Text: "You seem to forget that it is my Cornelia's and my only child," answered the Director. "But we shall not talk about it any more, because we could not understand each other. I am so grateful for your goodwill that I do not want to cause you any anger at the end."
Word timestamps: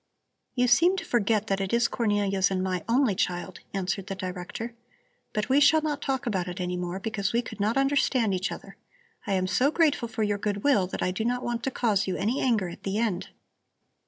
"You 0.55 0.67
seem 0.67 0.97
to 0.97 1.05
forget 1.05 1.45
that 1.45 1.61
it 1.61 1.71
is 1.71 1.87
my 1.87 1.95
Cornelia's 1.95 2.49
and 2.49 2.63
my 2.63 2.83
only 2.89 3.13
child," 3.13 3.59
answered 3.71 4.07
the 4.07 4.15
Director. 4.15 4.73
"But 5.31 5.47
we 5.47 5.59
shall 5.59 5.83
not 5.83 6.01
talk 6.01 6.25
about 6.25 6.47
it 6.47 6.59
any 6.59 6.75
more, 6.75 6.99
because 6.99 7.33
we 7.33 7.43
could 7.43 7.59
not 7.59 7.77
understand 7.77 8.33
each 8.33 8.51
other. 8.51 8.77
I 9.27 9.33
am 9.33 9.45
so 9.45 9.69
grateful 9.69 10.07
for 10.07 10.23
your 10.23 10.39
goodwill 10.39 10.87
that 10.87 11.03
I 11.03 11.11
do 11.11 11.23
not 11.23 11.43
want 11.43 11.61
to 11.65 11.69
cause 11.69 12.07
you 12.07 12.15
any 12.17 12.41
anger 12.41 12.67
at 12.67 12.81
the 12.81 12.97
end." 12.97 13.29